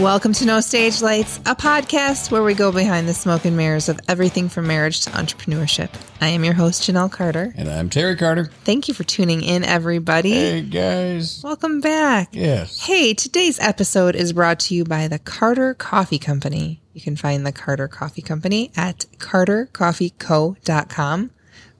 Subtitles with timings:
[0.00, 3.88] Welcome to No Stage Lights, a podcast where we go behind the smoke and mirrors
[3.88, 5.88] of everything from marriage to entrepreneurship.
[6.20, 7.54] I am your host, Janelle Carter.
[7.56, 8.50] And I'm Terry Carter.
[8.64, 10.32] Thank you for tuning in, everybody.
[10.32, 11.40] Hey, guys.
[11.42, 12.28] Welcome back.
[12.32, 12.78] Yes.
[12.78, 16.82] Hey, today's episode is brought to you by the Carter Coffee Company.
[16.92, 21.30] You can find the Carter Coffee Company at cartercoffeeco.com.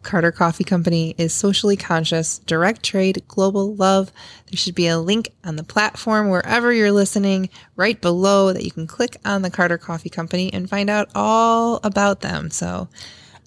[0.07, 4.13] Carter Coffee Company is socially conscious, direct trade, global love.
[4.47, 8.71] There should be a link on the platform wherever you're listening right below that you
[8.71, 12.51] can click on the Carter Coffee Company and find out all about them.
[12.51, 12.89] So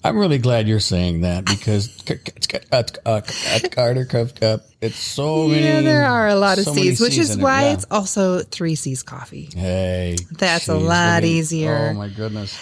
[0.04, 3.20] I'm really glad you're saying that because c- c- uh, uh,
[3.70, 5.64] Carter Cup Cup, it's so many.
[5.64, 7.72] yeah, there are a lot of so C's, which is in it, why yeah.
[7.72, 9.48] it's also three C's coffee.
[9.54, 11.36] Hey, That's a lot really?
[11.36, 11.90] easier.
[11.90, 12.54] Oh my goodness.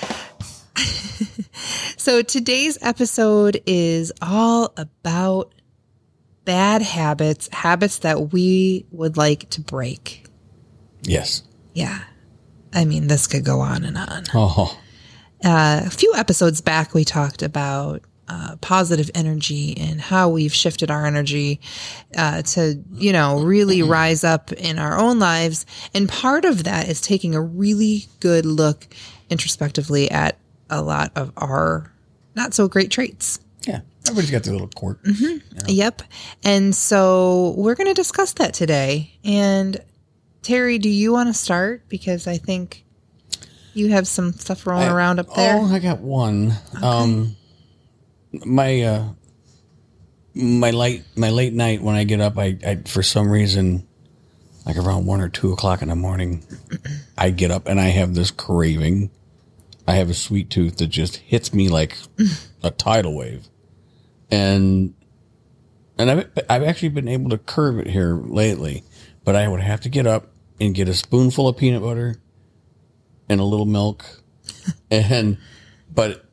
[1.98, 5.52] So today's episode is all about
[6.45, 10.24] bad habits, habits that we would like to break.
[11.02, 11.43] Yes.
[11.74, 11.99] Yeah.
[12.73, 14.24] I mean, this could go on and on.
[14.32, 14.79] Oh,
[15.45, 20.93] Uh, a few episodes back, we talked about uh, positive energy and how we've shifted
[20.93, 21.60] our energy
[22.16, 25.66] uh, to, you know, really rise up in our own lives.
[25.95, 28.87] And part of that is taking a really good look
[29.30, 30.38] introspectively at
[30.71, 31.93] a lot of our
[32.35, 33.41] not so great traits.
[33.66, 33.80] yeah.
[34.07, 35.02] Everybody's got their little quirk.
[35.05, 35.66] Mm-hmm.
[35.66, 36.02] Yep.
[36.43, 39.13] And so we're going to discuss that today.
[39.23, 39.79] And
[40.41, 41.87] Terry, do you want to start?
[41.91, 42.87] Because I think
[43.74, 45.59] you have some stuff rolling around up there.
[45.59, 46.55] Oh, I got one.
[46.83, 47.37] Um,
[48.33, 49.09] my uh,
[50.35, 53.87] my late my late night when I get up, I, I for some reason,
[54.65, 56.45] like around one or two o'clock in the morning,
[57.19, 59.11] I get up and I have this craving.
[59.88, 61.96] I have a sweet tooth that just hits me like
[62.62, 63.48] a tidal wave,
[64.31, 64.92] and
[65.98, 68.84] and I've I've actually been able to curb it here lately,
[69.25, 70.28] but I would have to get up
[70.60, 72.16] and get a spoonful of peanut butter
[73.31, 74.04] and a little milk,
[74.91, 75.38] and
[75.91, 76.27] but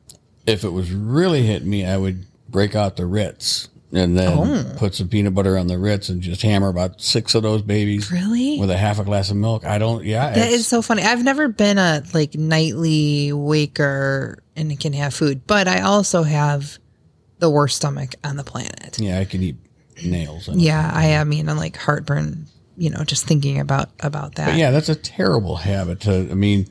[0.46, 4.72] if it was really hitting me, I would break out the Ritz and then Oh.
[4.76, 8.10] put some peanut butter on the Ritz and just hammer about six of those babies
[8.12, 8.58] Really?
[8.58, 9.64] with a half a glass of milk.
[9.64, 10.04] I don't.
[10.04, 11.02] Yeah, That it's- so funny.
[11.02, 16.78] I've never been a like nightly waker and can have food, but I also have
[17.38, 18.96] the worst stomach on the planet.
[18.98, 19.18] yeah.
[19.18, 19.56] I can eat
[20.04, 20.48] nails.
[20.52, 22.46] Yeah, I I mean, I'm like heartburn,
[22.76, 24.46] you know, just thinking about about that.
[24.50, 26.00] But yeah, that's a terrible habit.
[26.00, 26.66] To I mean,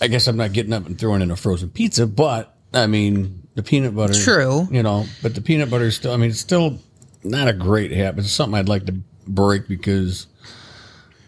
[0.00, 3.42] I guess I'm not getting up and throwing in a frozen pizza, but I mean
[3.62, 4.14] the peanut butter.
[4.14, 4.68] True.
[4.70, 6.12] You know, but the peanut butter is still.
[6.12, 6.78] I mean, it's still
[7.22, 8.24] not a great habit.
[8.24, 10.26] It's something I'd like to break because.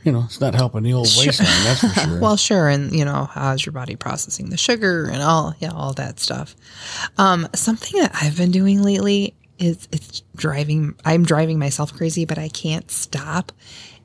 [0.04, 2.18] You know, it's not helping the old waistline, that's for sure.
[2.20, 5.92] Well, sure, and you know, how's your body processing the sugar and all, yeah, all
[5.92, 6.56] that stuff.
[7.18, 10.96] Um, something that I've been doing lately is it's driving.
[11.04, 13.52] I'm driving myself crazy, but I can't stop.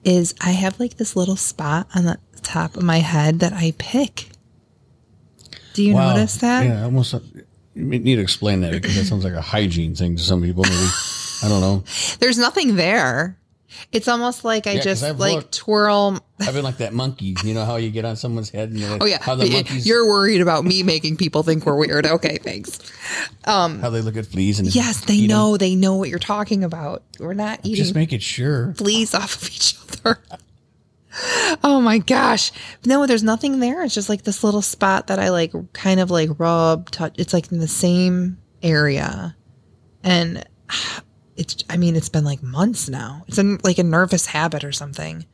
[0.04, 3.74] Is I have like this little spot on the top of my head that I
[3.80, 4.30] pick.
[5.74, 6.14] Do you Wow.
[6.14, 6.64] notice that?
[6.64, 7.16] Yeah, almost.
[7.78, 10.64] Need to explain that because that sounds like a hygiene thing to some people.
[10.64, 10.76] Maybe
[11.44, 11.84] I don't know.
[12.20, 13.38] There's nothing there.
[13.92, 15.56] It's almost like I 'cause just I've like looked.
[15.56, 16.18] twirl.
[16.40, 17.36] I've been like that monkey.
[17.44, 19.48] You know how you get on someone's head and you're like, Oh yeah, how the
[19.50, 22.06] monkeys, you're worried about me making people think we're weird.
[22.08, 22.80] Okay, thanks.
[23.46, 25.28] Um, how they look at fleas and Yes, they eat 'em.
[25.38, 25.58] know.
[25.58, 27.04] They know what you're talking about.
[27.20, 28.74] We're not eating Just making sure.
[28.78, 30.20] fleas off of each other.
[31.64, 32.52] oh my gosh.
[32.86, 33.84] No, there's nothing there.
[33.84, 37.16] It's just like this little spot that I like kind of like rub, touch.
[37.18, 39.36] It's like in the same area.
[40.04, 40.44] And
[41.36, 43.24] it's, I mean, it's been like months now.
[43.28, 45.26] It's in like a nervous habit or something.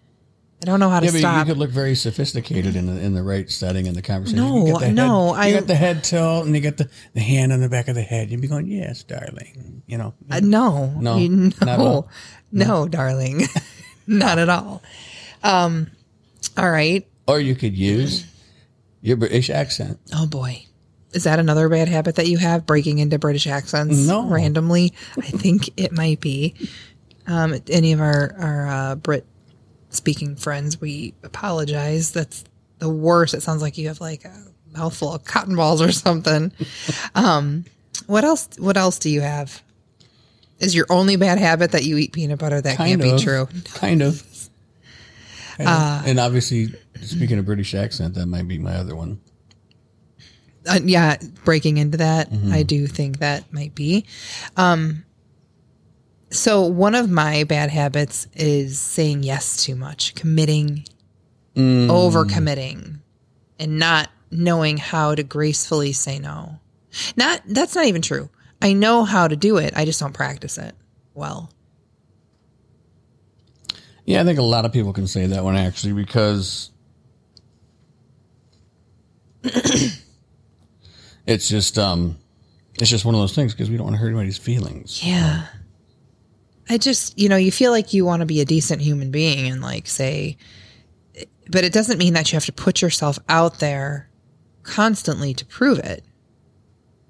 [0.62, 1.46] I don't know how to Yeah, but stop.
[1.46, 4.40] you could look very sophisticated in the in the right setting in the conversation.
[4.46, 6.78] No, you got the head, no, you I- got the head tilt and you got
[6.78, 8.32] the, the hand on the back of the head.
[8.32, 9.84] You'd be going, yes, darling.
[9.88, 12.08] You know, Uh, no, No, you- at no,
[12.54, 13.42] no, darling,
[14.08, 14.82] not at all.
[15.44, 15.88] Um,
[16.58, 17.06] all right.
[17.28, 18.26] or you could use
[19.02, 20.00] your British accent.
[20.14, 20.66] Oh boy.
[21.14, 22.66] Is that another bad habit that you have?
[22.66, 24.26] Breaking into British accents No.
[24.26, 24.94] randomly?
[25.18, 26.56] I think it might be.
[27.28, 29.26] Um, any of our, our uh, Brit
[29.90, 32.12] speaking friends, we apologize.
[32.14, 32.44] That's
[32.80, 33.34] the worst.
[33.36, 34.36] It sounds like you have like a
[34.72, 36.52] mouthful of cotton balls or something.
[37.16, 37.66] um,
[38.08, 38.50] what else?
[38.58, 39.62] What else do you have?
[40.60, 42.60] Is your only bad habit that you eat peanut butter?
[42.60, 43.18] That Kind can't of.
[43.20, 43.48] be true.
[43.76, 44.22] Kind of.
[45.58, 49.20] Kind Uh, and obviously, speaking of British accent, that might be my other one.
[50.68, 52.54] uh, yeah, breaking into that, Mm-hmm.
[52.54, 54.06] I do think that might be.
[54.58, 55.04] Um,
[56.30, 60.86] so one of my bad habits is saying yes too much, committing,
[61.56, 61.88] Mm.
[61.90, 63.02] over committing,
[63.60, 66.60] and not knowing how to gracefully say no.
[67.16, 68.30] Not that's not even true.
[68.60, 69.74] I know how to do it.
[69.76, 70.74] I just don't practice it
[71.14, 71.52] well.
[74.06, 76.72] Yeah, I think a lot of people can say that one actually because
[81.26, 82.18] it's just um,
[82.76, 85.04] it's just one of those things because we don't want to hurt anybody's feelings.
[85.04, 85.48] Yeah.
[86.70, 89.52] I just, you know, you feel like you want to be a decent human being
[89.52, 90.38] and like say,
[91.50, 94.10] but it doesn't mean that you have to put yourself out there
[94.64, 96.04] constantly to prove it.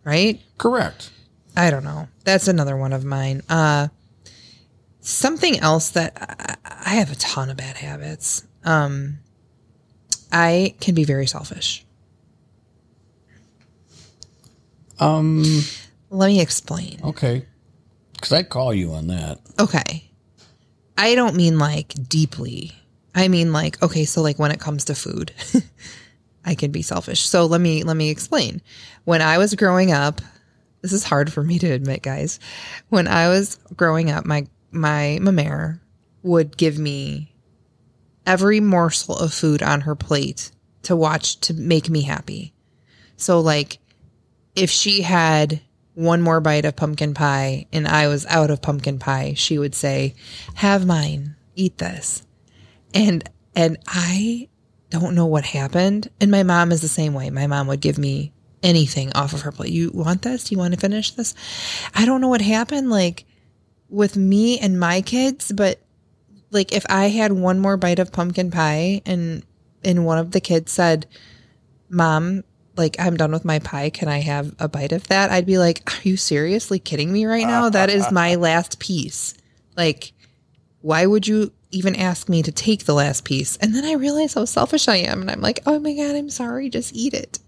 [0.04, 0.42] Right?
[0.58, 1.12] Correct.
[1.56, 2.08] I don't know.
[2.24, 3.42] That's another one of mine.
[3.48, 3.90] Uh,
[5.04, 8.46] something else that I, I have a ton of bad habits.
[8.64, 9.20] Um,
[10.32, 11.86] I can be very selfish.
[15.00, 15.44] Um.
[16.10, 17.00] Let me explain.
[17.04, 17.46] Okay.
[18.14, 19.40] Because I'd call you on that.
[19.60, 20.12] Okay.
[20.98, 22.72] I don't mean like deeply.
[23.16, 25.34] I mean like okay, so like when it comes to food,
[26.46, 27.28] I can be selfish.
[27.28, 28.62] So let me let me explain.
[29.06, 30.22] When I was growing up,
[30.82, 32.40] this is hard for me to admit, guys.
[32.90, 35.80] When I was growing up, my my mamere
[36.22, 37.36] would give me
[38.26, 40.52] every morsel of food on her plate
[40.84, 42.54] to watch to make me happy.
[43.18, 43.80] So like
[44.56, 45.62] if she had
[45.96, 49.76] one more bite of pumpkin pie and I was out of pumpkin pie, she would
[49.76, 50.16] say,
[50.56, 51.36] "Have mine.
[51.56, 52.24] Eat this."
[52.94, 54.50] And and I
[54.90, 56.10] don't know what happened.
[56.20, 57.30] And my mom is the same way.
[57.30, 59.72] My mom would give me anything off of her plate.
[59.72, 60.46] You want this?
[60.46, 61.36] Do you want to finish this?
[61.94, 63.26] I don't know what happened like
[63.94, 65.80] with me and my kids, but
[66.50, 69.46] like if I had one more bite of pumpkin pie and
[69.84, 71.06] and one of the kids said,
[71.90, 72.44] "Mom,
[72.76, 73.92] like I'm done with my pie.
[73.92, 77.26] Can I have a bite of that?" I'd be like, "Are you seriously kidding me
[77.26, 77.70] right now?
[77.70, 79.36] That is my last piece."
[79.78, 80.14] Like,
[80.82, 83.58] why would you even ask me to take the last piece?
[83.58, 86.30] And then I realize how selfish I am, and I'm like, "Oh my god, I'm
[86.30, 86.70] sorry.
[86.70, 87.40] Just eat it."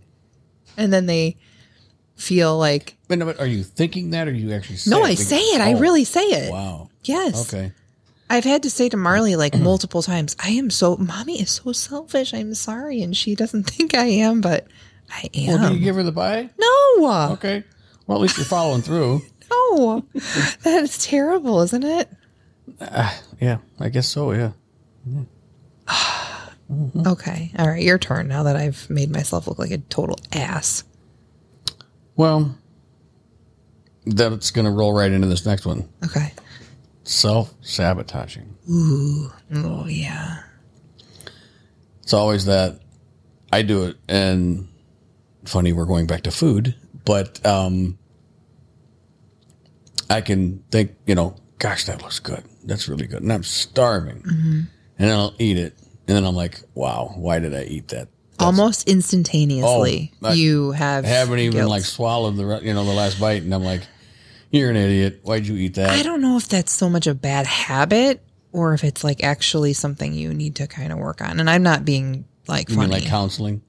[0.77, 1.37] And then they
[2.15, 4.77] feel like, But, no, but are you thinking that, or you actually?
[4.77, 5.09] Say "No, it?
[5.09, 5.61] I say it.
[5.61, 6.89] I Oh, really say it." Wow.
[7.03, 7.53] Yes.
[7.53, 7.71] Okay.
[8.29, 11.71] I've had to say to Marley like multiple times, I am so, mommy is so
[11.73, 12.33] selfish.
[12.33, 13.01] I'm sorry.
[13.03, 14.65] And she doesn't think I am, but
[15.11, 15.59] I am.
[15.61, 16.49] Well, do you give her the pie?
[16.57, 17.63] no, Okay.
[18.07, 19.21] Well, at least you're following through.
[19.51, 20.03] no,
[20.63, 22.09] that is terrible, isn't it?
[22.81, 24.31] Ah, yeah, I guess so.
[24.31, 24.51] Yeah.
[27.05, 27.51] Okay.
[27.59, 27.83] All right.
[27.83, 30.83] Your turn now that I've made myself look like a total ass.
[32.15, 32.57] Well,
[34.05, 35.89] that's going to roll right into this next one.
[36.03, 36.31] Okay.
[37.03, 38.55] Self sabotaging.
[38.69, 39.31] Ooh.
[39.53, 40.43] Oh, yeah.
[42.01, 42.79] It's always that
[43.51, 44.67] I do it, and
[45.45, 47.97] funny, we're going back to food, but um,
[50.09, 52.43] I can think, you know, gosh, that looks good.
[52.63, 54.67] That's really good, and I'm starving, and
[54.97, 55.73] then I'll eat it,
[56.07, 58.09] and then I'm like, wow, why did I eat that?
[58.39, 61.05] Almost instantaneously, Oh, you have.
[61.05, 61.69] I haven't even guilt.
[61.69, 63.81] like swallowed the, you know, the last bite, and I'm like,
[64.51, 65.21] you're an idiot.
[65.23, 65.89] Why'd you eat that?
[65.91, 68.21] I don't know if that's so much a bad habit
[68.51, 71.39] or if it's like actually something you need to kind of work on.
[71.39, 72.87] And I'm not being like you funny.
[72.89, 73.61] mean like counseling?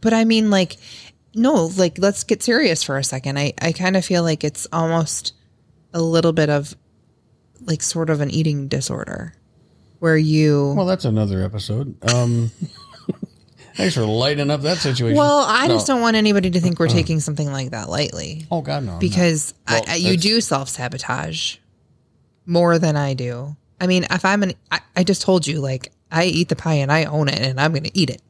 [0.00, 0.76] But I mean, like,
[1.34, 3.38] no, like, let's get serious for a second.
[3.38, 5.32] I, I kind of feel like it's almost
[5.94, 6.74] a little bit of
[7.64, 9.34] like sort of an eating disorder
[10.00, 10.74] where you.
[10.76, 11.96] Well, that's another episode.
[12.12, 12.50] Um,
[13.74, 15.16] thanks for lightening up that situation.
[15.16, 18.60] Well, I just don't want anybody to think we're taking something like that lightly Oh
[18.60, 18.98] God, no.
[18.98, 21.56] Because Well, I, I, you do self sabotage
[22.46, 23.56] more than I do.
[23.80, 26.74] I mean, if I'm an, I, I just told you, like, I eat the pie
[26.74, 28.22] and I own it and I'm going to eat it.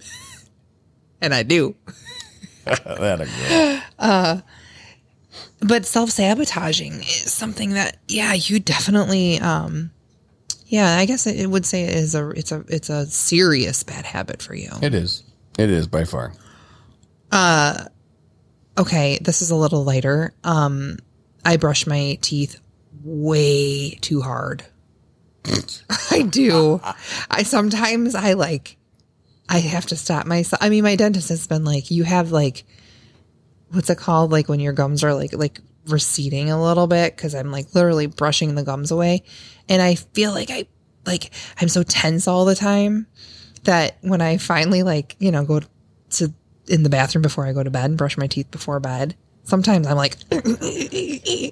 [1.20, 1.74] and I do.
[2.64, 4.42] that a girl.
[5.60, 9.90] but self-sabotaging is something that yeah you definitely um
[10.72, 14.06] yeah i guess it would say it is a it's a it's a serious bad
[14.06, 14.70] habit for you.
[14.80, 15.22] It is.
[15.58, 16.32] It is by far.
[18.78, 20.32] okay this is a little lighter.
[20.42, 20.96] Um
[21.44, 22.58] i brush my teeth
[23.04, 24.64] way too hard.
[26.10, 26.80] I do.
[27.30, 28.78] I sometimes i like
[29.48, 32.64] i have to stop myself i mean my dentist has been like you have like
[33.72, 34.30] what's it called?
[34.30, 38.06] Like when your gums are like like receding a little bit because i'm like literally
[38.06, 39.22] brushing the gums away.
[39.68, 40.66] And i feel like i
[41.06, 43.06] like i'm so tense all the time
[43.64, 45.60] that when i finally like you know go
[46.10, 46.32] to
[46.68, 49.86] in the bathroom before i go to bed and brush my teeth before bed sometimes
[49.86, 50.44] i'm like and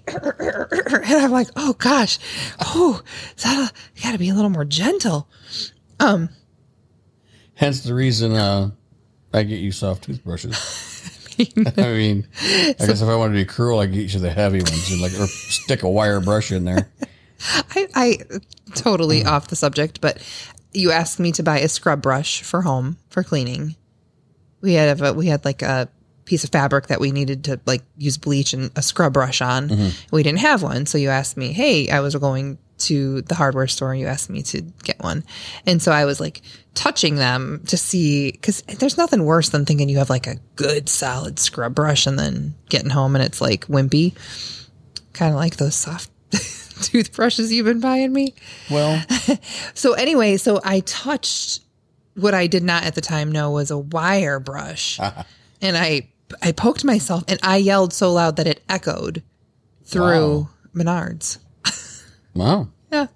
[0.06, 2.18] i'm like oh gosh.
[2.60, 3.02] Oh
[3.42, 5.28] that you gotta be a little more gentle.
[5.98, 6.28] Um,
[7.54, 8.70] Hence the reason uh,
[9.34, 10.86] I get you soft toothbrushes.
[11.76, 14.30] I mean, I guess if I wanted to be cruel, I would get you the
[14.30, 16.90] heavy ones and like or stick a wire brush in there.
[17.74, 18.18] I, I
[18.74, 20.18] totally off the subject, but
[20.72, 23.76] you asked me to buy a scrub brush for home for cleaning.
[24.60, 25.88] We had a, we had like a
[26.26, 29.68] piece of fabric that we needed to like use bleach and a scrub brush on.
[29.68, 30.14] Mm-hmm.
[30.14, 33.66] We didn't have one, so you asked me, "Hey, I was going to the hardware
[33.66, 35.24] store and you asked me to get one.
[35.66, 36.42] And so I was like
[36.74, 40.88] touching them to see, cause there's nothing worse than thinking you have like a good
[40.88, 44.14] solid scrub brush and then getting home and it's like wimpy.
[45.12, 46.10] Kind of like those soft
[46.82, 48.34] toothbrushes you've been buying me.
[48.70, 49.02] Well,
[49.74, 51.62] So anyway, so I touched
[52.14, 54.98] what I did not at the time know was a wire brush.
[55.62, 56.08] and I
[56.42, 59.22] I poked myself and I yelled so loud that it echoed
[59.84, 60.02] through
[60.40, 60.48] Wow.
[60.74, 61.38] Menards.
[62.34, 62.68] Wow.
[62.92, 63.06] Yeah.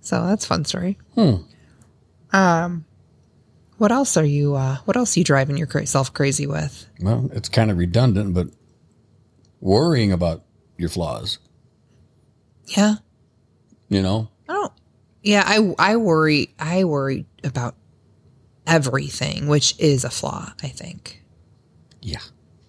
[0.00, 0.98] So that's a fun story.
[2.32, 2.84] Um
[3.78, 6.86] what else are you uh what else are you driving yourself crazy with?
[7.00, 8.48] Well, it's kind of redundant, but
[9.60, 10.42] worrying about
[10.76, 11.38] your flaws,
[12.66, 12.96] Yeah.
[13.88, 14.28] you know?
[14.48, 14.72] I don't
[15.22, 17.76] Yeah, I I worry I worry about
[18.66, 21.22] everything, which is a flaw, I think.
[22.00, 22.20] Yeah.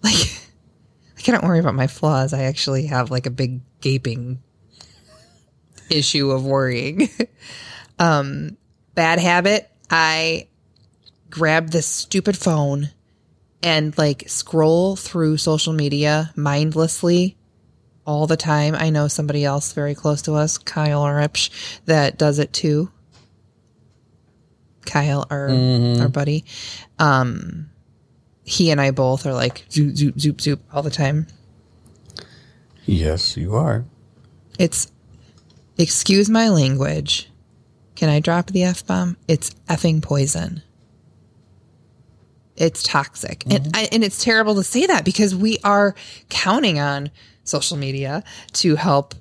[0.02, 0.14] like
[1.16, 2.32] like I don't worry about my flaws.
[2.32, 4.42] I actually have like a big gaping
[5.90, 7.08] issue of worrying.
[7.98, 8.56] um
[8.94, 10.48] bad habit, I
[11.30, 12.90] grab this stupid phone
[13.62, 17.36] and like scroll through social media mindlessly
[18.06, 18.74] all the time.
[18.74, 21.50] I know somebody else very close to us, Kyle Ripsch,
[21.86, 22.90] that does it too.
[24.84, 26.44] Kyle, our our buddy,
[26.98, 27.70] um,
[28.44, 31.26] he and I both are like zoop zoop zoop zoop all the time.
[32.84, 33.86] Yes, you are.
[34.58, 34.92] It's
[35.78, 37.30] excuse my language.
[37.94, 39.16] Can I drop the f bomb?
[39.28, 40.62] It's effing poison.
[42.56, 43.76] It's toxic, and mm-hmm.
[43.76, 45.96] I, and it's terrible to say that because we are
[46.28, 47.10] counting on
[47.42, 49.14] social media to help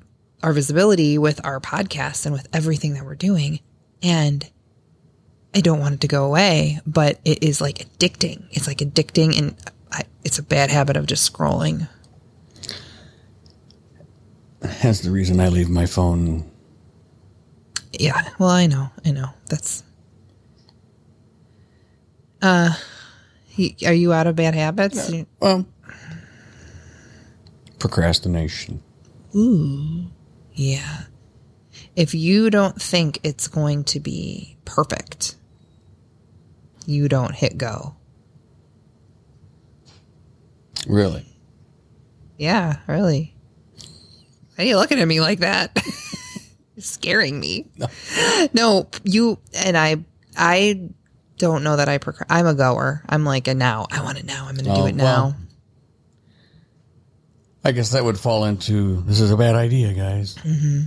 [0.43, 3.59] our visibility with our podcast and with everything that we're doing,
[4.03, 4.47] and
[5.55, 8.45] I don't want it to go away, but it is like addicting.
[8.51, 9.55] It's like addicting, and
[9.91, 11.87] I, it's a bad habit of just scrolling.
[14.63, 16.49] That's the reason I leave my phone.
[17.99, 19.29] Yeah, well, I know, I know.
[19.49, 19.83] That's.
[22.41, 22.73] Uh,
[23.47, 25.11] he, are you out of bad habits?
[25.39, 25.65] Well,
[27.77, 28.81] procrastination.
[29.35, 30.05] Ooh,
[30.53, 31.03] yeah.
[31.95, 35.35] If you don't think it's going to be perfect,
[36.85, 37.95] you don't hit go.
[40.87, 41.25] Really?
[42.37, 43.35] Yeah, really.
[44.55, 45.77] Why are you looking at me like that?
[46.77, 47.67] Scaring me.
[48.53, 48.87] No.
[49.03, 50.03] you and I.
[50.37, 50.89] I
[51.37, 51.97] don't know that I.
[51.97, 53.03] Procra- I'm a goer.
[53.07, 53.87] I'm like a now.
[53.91, 54.45] I want it now.
[54.47, 55.03] I'm going to do Oh, it now.
[55.03, 55.35] well.
[57.65, 60.35] I guess that would fall into this is a bad idea, guys.
[60.35, 60.81] Mm-hmm.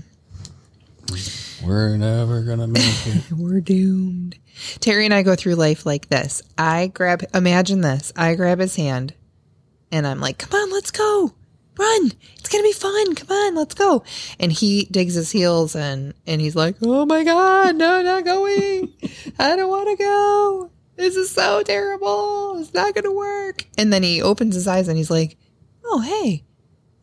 [1.66, 3.30] We're never going to make it.
[3.32, 4.36] We're doomed.
[4.80, 6.42] Terry and I go through life like this.
[6.58, 8.12] I grab, imagine this.
[8.16, 9.14] I grab his hand
[9.90, 11.32] and I'm like, come on, let's go.
[11.78, 12.12] Run.
[12.38, 13.14] It's going to be fun.
[13.14, 14.04] Come on, let's go.
[14.38, 18.92] And he digs his heels and, and he's like, oh my God, no, not going.
[19.38, 20.70] I don't want to go.
[20.96, 22.58] This is so terrible.
[22.58, 23.64] It's not going to work.
[23.76, 25.36] And then he opens his eyes and he's like,
[25.84, 26.44] oh, hey,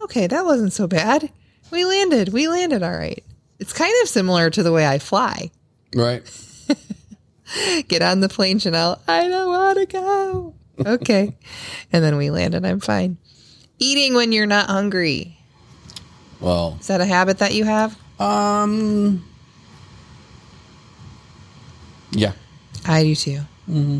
[0.02, 1.32] okay, that wasn't so bad.
[1.72, 2.34] We landed.
[2.34, 3.24] We landed all right.
[3.60, 5.52] It's kind of similar to the way I fly
[5.96, 6.24] right?
[7.88, 9.00] get on the plane, Janelle.
[9.08, 10.56] I don't want to go.
[10.86, 11.38] Okay.
[11.92, 13.18] and then we landed I'm fine.
[13.84, 15.36] Eating when you're not hungry.
[16.40, 17.98] Well, Is that a habit that you have?
[18.18, 19.26] um,
[22.12, 22.32] yeah.
[22.86, 23.40] I do too.
[23.70, 24.00] Mm-hmm.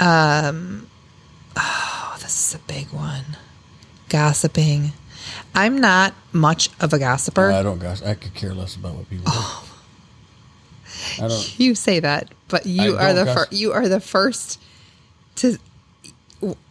[0.00, 0.86] Um,
[1.56, 3.36] oh, this is a big one.
[4.08, 4.92] Gossiping.
[5.54, 7.50] I'm not much of a gossiper.
[7.50, 9.38] I don't gosh, I could care less about what people do.
[11.22, 11.58] I don't.
[11.60, 14.58] you say that, but you I are the fir- you are the first
[15.36, 15.58] to.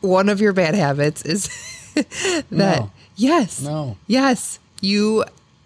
[0.02, 1.48] One of your bad habits is
[1.96, 2.92] that No.
[3.16, 3.98] yes, No.
[4.08, 5.24] yes, you.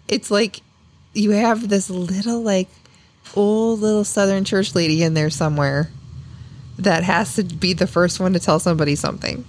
[0.08, 0.60] It's like
[1.14, 2.68] you have this little like
[3.36, 5.90] old little Southern church lady in there somewhere
[6.78, 9.44] that has to be the first one to tell somebody something.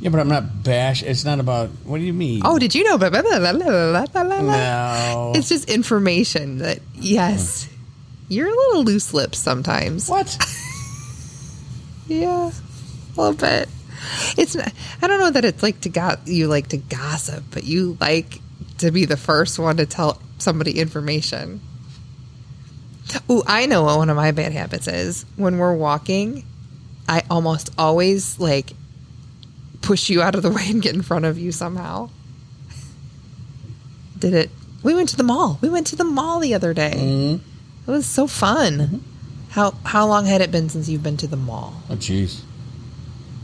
[0.00, 1.02] Yeah, but I'm not bash.
[1.04, 1.68] It's not about.
[1.84, 2.42] What do you mean?
[2.44, 2.98] Oh, did you know?
[2.98, 5.32] Blah, blah, blah, no.
[5.36, 7.68] It's just information that yes,
[8.28, 10.08] you're a little loose lips sometimes.
[10.08, 10.36] what?
[12.08, 12.50] Yeah,
[13.16, 13.68] little bit.
[14.36, 17.64] It's not, I don't know that it's like to go, you like to gossip, but
[17.64, 18.40] you like
[18.78, 21.60] to be the first one to tell somebody information.
[23.30, 25.24] Ooh, I know what one of my bad habits is.
[25.36, 26.44] When we're walking,
[27.08, 28.72] I almost always like
[29.82, 32.10] push you out of the way and get in front of you somehow.
[34.18, 34.50] Did it?
[34.82, 35.58] We went to the mall.
[35.60, 36.94] We went to the mall the other day.
[36.96, 37.90] Mm-hmm.
[37.90, 38.78] It was so fun.
[38.78, 38.98] Mm-hmm.
[39.50, 41.82] How how long had it been since you've been to the mall?
[41.90, 42.40] Oh, jeez.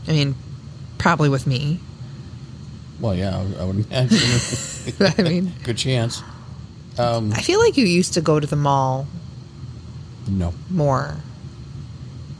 [0.07, 0.35] I mean,
[0.97, 1.79] probably with me.
[2.99, 4.17] Well, yeah, I would- imagine.
[5.17, 6.23] I mean, Good chance.
[6.97, 9.07] I feel like you used to go to the mall
[10.27, 10.53] No.
[10.69, 11.15] more.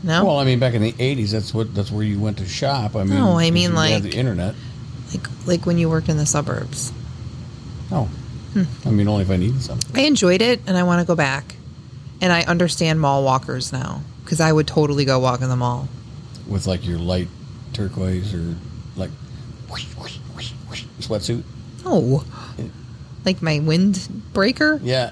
[0.03, 2.45] No, Well, I mean, back in the '80s, that's what that's where you went to
[2.45, 2.95] shop.
[2.95, 4.55] I mean, No, I mean, you had like- the internet.
[5.13, 6.91] like like when you worked in the suburbs.
[7.91, 8.05] No,
[8.53, 8.63] Hmm.
[8.85, 9.95] I mean, only if I needed something.
[9.95, 11.55] I enjoyed it, and I want to go back.
[12.21, 15.87] And I understand mall walkers now because I would totally go walk in the mall.
[16.47, 17.27] with like your light
[17.79, 18.55] turquoise or
[18.97, 19.09] like
[20.99, 21.43] sweatsuit.
[21.85, 22.25] Oh,
[23.25, 25.11] like my windbreaker, Yeah.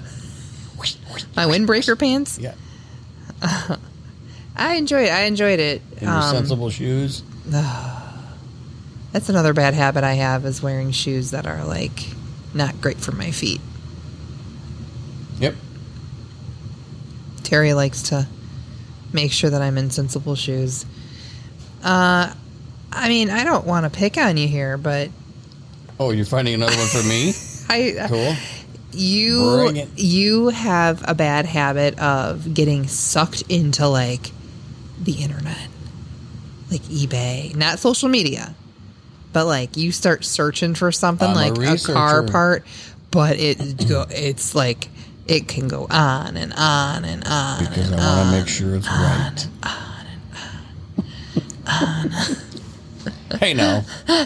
[1.34, 2.38] My windbreaker pants.
[2.38, 2.54] Yeah.
[4.56, 5.08] I enjoyed.
[5.08, 5.82] I enjoyed it.
[6.00, 7.22] And Um, sensible shoes.
[9.12, 12.06] That's another bad habit I have is wearing shoes that are like
[12.54, 13.60] not great for my feet.
[15.40, 15.54] Yep.
[17.44, 18.26] Terry likes to
[19.12, 20.84] make sure that I'm in sensible shoes.
[21.82, 22.34] Uh,
[22.92, 25.10] I mean, I don't want to pick on you here, but
[26.00, 27.32] Oh, you're finding another one for me?
[27.68, 28.34] I uh, Cool.
[28.92, 34.30] you you have a bad habit of getting sucked into like
[35.00, 35.68] the internet,
[36.70, 38.54] like eBay, not social media,
[39.32, 42.64] but like you start searching for something I'm like a, car part,
[43.10, 44.88] but it go, it's like
[45.26, 47.64] it can go on and on and on.
[47.64, 48.32] Because and I want on.
[48.32, 49.46] to make sure it's right.
[53.40, 53.84] hey, now.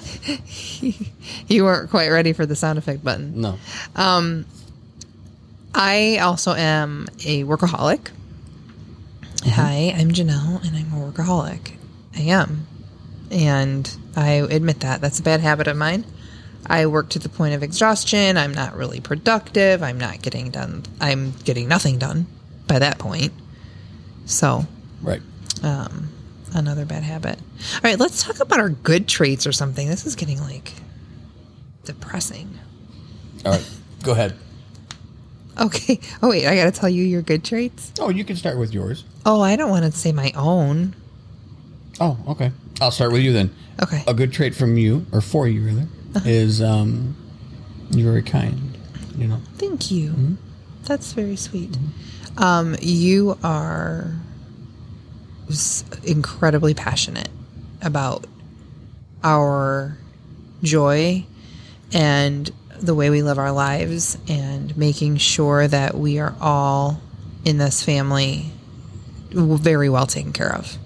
[1.49, 3.41] You weren't quite ready for the sound effect button.
[3.41, 3.59] No.
[3.95, 4.47] Um,
[5.75, 8.09] I also am a workaholic.
[9.47, 11.73] Hi, I'm Janelle, and I'm a workaholic.
[12.17, 12.67] I am.
[13.31, 15.01] And I admit that.
[15.01, 16.05] That's a bad habit of mine.
[16.67, 18.37] I work to the point of exhaustion.
[18.37, 19.83] I'm not really productive.
[19.83, 20.85] I'm not getting done.
[21.01, 22.27] I'm getting nothing done
[22.67, 23.33] by that point.
[24.27, 24.67] So,
[25.03, 25.23] Right.
[25.63, 26.09] um,
[26.55, 27.39] another bad habit.
[27.75, 29.89] All right, let's talk about our good traits or something.
[29.89, 30.73] This is getting like
[31.85, 32.59] depressing.
[33.45, 33.71] All right.
[34.03, 34.37] Go ahead.
[35.61, 36.01] Okay.
[36.23, 37.93] Oh, wait, I got to tell you your good traits?
[38.01, 39.05] Oh, you can start with yours.
[39.27, 40.95] Oh, I don't want to say my own.
[42.01, 42.53] Oh, okay.
[42.81, 43.55] I'll start with you then.
[43.83, 44.03] Okay.
[44.07, 45.87] A good trait from you, or for you rather,
[46.25, 47.17] is um,
[47.91, 48.79] you're very kind.
[49.17, 49.41] You know.
[49.57, 50.39] Thank you.
[50.85, 51.77] That's very sweet.
[52.39, 54.15] Um, you are
[55.49, 57.29] s- incredibly passionate
[57.81, 58.27] about
[59.25, 59.97] our
[60.63, 61.25] joy
[61.93, 62.51] and
[62.81, 67.01] the way we live our lives and making sure that we are all
[67.45, 68.51] in this family
[69.31, 70.77] very well taken care of.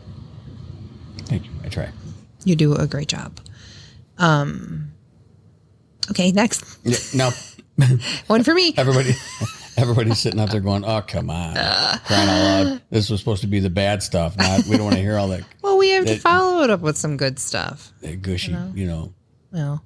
[1.24, 1.50] Thank you.
[1.64, 1.88] I try.
[2.44, 3.40] You do a great job.
[4.18, 4.92] Um,
[6.10, 6.98] okay, next Yeah.
[7.14, 7.30] Now,
[8.26, 8.74] one for me.
[8.76, 9.14] everybody,
[9.76, 12.82] everybody's sitting out there going, "Oh, come on, crying out loud!
[12.90, 14.36] This was supposed to be the bad stuff.
[14.36, 16.80] Not we don't want to hear all that, Well, we have to follow it up
[16.80, 17.92] with some good stuff.
[18.00, 19.12] that gushy, you know,
[19.52, 19.84] Well,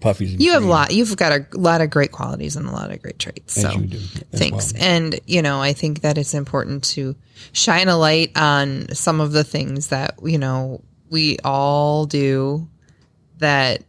[0.00, 0.92] puffies." You have a lot.
[0.92, 3.56] You've got a lot of great qualities and a lot of great traits.
[3.56, 3.98] As So you
[4.32, 4.72] thanks.
[4.74, 4.82] well.
[4.82, 7.16] And you know, I think that it's important to
[7.52, 12.68] shine a light on some of the things that you know we all do.
[13.38, 13.82] That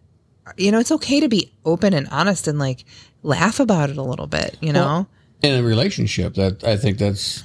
[0.57, 2.85] you know, it's okay to be open and honest and like
[3.23, 4.57] laugh about it a little bit.
[4.61, 4.85] You know.
[4.85, 5.09] Well,
[5.41, 7.43] in a relationship that i think that's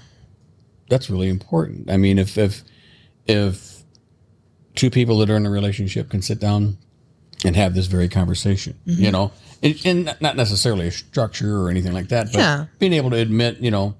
[0.89, 2.63] that's really important i mean if if
[3.27, 3.83] if
[4.75, 6.77] two people that are in a relationship can sit down
[7.45, 9.03] and have this very conversation Mm-hmm.
[9.03, 12.67] you know and, and not necessarily a structure or anything like that but Yeah.
[12.79, 13.95] being able to admit you know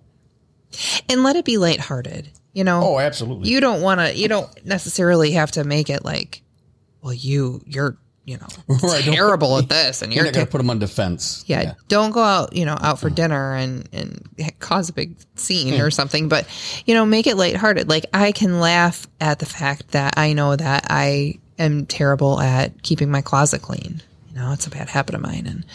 [1.09, 2.31] and let it be lighthearted.
[2.53, 2.81] You know.
[2.85, 6.43] oh absolutely you don't want to you don't necessarily have to make it like
[7.03, 8.47] well you you're you know
[8.83, 11.45] Right, terrible at this and you're you're not going to put them on defense.
[11.47, 15.81] Yeah, don't go out you know out for dinner and and cause a big scene
[15.81, 16.47] or something but
[16.87, 17.89] you know make it lighthearted.
[17.89, 22.83] Like i can laugh at the fact that i know that i am terrible at
[22.83, 24.03] keeping my closet clean.
[24.31, 25.67] You know it's a bad habit of mine and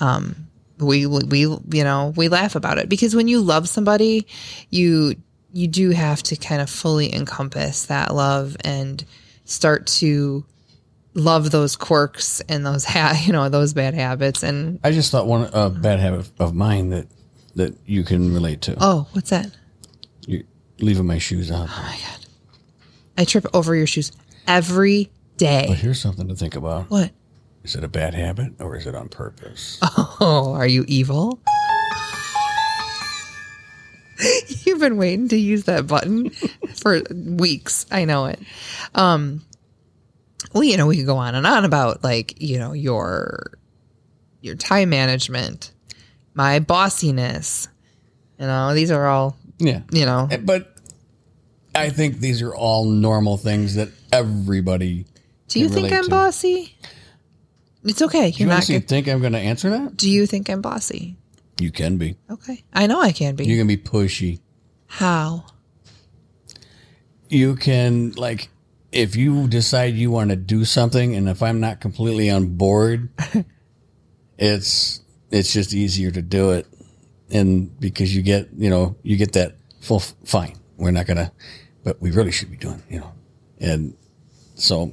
[0.00, 2.88] um we we you know we laugh about it.
[2.88, 4.26] Because when you love somebody
[4.70, 5.14] you
[5.52, 9.04] you do have to kind of fully encompass that love and
[9.44, 10.44] start to
[11.14, 14.42] love those quirks and those ha- you know those bad habits.
[14.42, 17.06] And i just thought one a bad habit of mine that
[17.54, 18.76] that you can relate to.
[18.80, 19.50] Oh what's that?
[20.26, 20.44] You
[20.78, 22.26] leaving my shoes out oh my god.
[23.18, 24.10] I trip over your shoes
[24.46, 25.66] every day.
[25.68, 26.88] but here's something to think about.
[26.90, 27.10] What?
[27.62, 29.78] Is it a bad habit or is it on purpose?
[30.20, 31.40] Oh are you evil?
[34.64, 36.30] You've been waiting to use that button
[36.76, 37.86] for weeks.
[37.90, 38.38] I know it.
[38.94, 39.42] Um
[40.52, 43.52] well you know we could go on and on about like you know your
[44.40, 45.72] your time management
[46.34, 47.68] my bossiness
[48.38, 50.74] you know these are all yeah you know eh, But
[51.74, 55.06] I think these are all normal things that everybody.
[55.48, 56.10] do you think i'm to.
[56.10, 56.76] bossy
[57.84, 58.28] It's okay.
[58.28, 58.54] You You're not.
[58.56, 59.96] honestly think I'm going to answer that?
[59.96, 61.16] do you think I'm bossy?
[61.58, 62.16] You can be.
[62.30, 62.62] Okay.
[62.72, 63.44] I know I can be.
[63.44, 64.40] You can be pushy.
[64.86, 65.44] How?
[67.28, 68.50] You can like
[68.92, 73.08] if you decide you want to do something, and if I'm not completely on board,
[74.38, 75.00] it's
[75.30, 76.66] it's just easier to do it,
[77.30, 80.58] and because you get you know you get that full fine.
[80.76, 81.32] We're not gonna,
[81.82, 83.12] but we really should be doing you know,
[83.58, 83.96] and
[84.54, 84.92] so.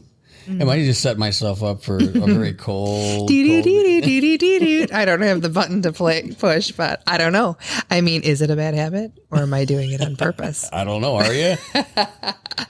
[0.49, 3.29] I just set myself up for a very cold.
[3.31, 7.57] I don't have the button to play push, but I don't know.
[7.91, 10.67] I mean, is it a bad habit or am I doing it on purpose?
[10.73, 11.15] I don't know.
[11.15, 11.55] Are you?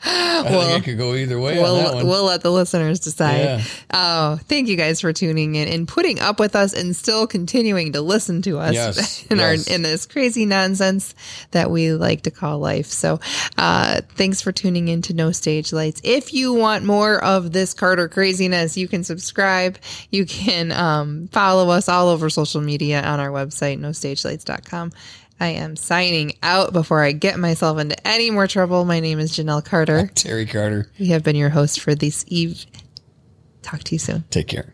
[0.01, 2.07] I think it could go either way on that We'll, one.
[2.07, 3.39] we'll let the listeners decide.
[3.41, 3.63] Yeah.
[3.91, 7.93] Oh, thank you guys for tuning in and putting up with us and still continuing
[7.93, 9.67] to listen to us Yes, in yes.
[9.69, 11.15] our in this crazy nonsense
[11.51, 12.85] that we like to call life.
[12.87, 13.19] So,
[13.57, 16.01] uh, thanks for tuning in to No Stage Lights.
[16.03, 19.77] If you want more of this Carter craziness, you can subscribe.
[20.11, 24.91] You can um, follow us all over social media on our website, nostagelights.com.
[25.39, 28.83] I am signing out before I get myself into any more trouble.
[28.83, 30.07] My name is Janelle Carter.
[30.13, 30.91] Terry Carter.
[30.99, 32.65] We have been your host for this eve.
[33.61, 34.23] Talk to you soon.
[34.29, 34.73] Take care.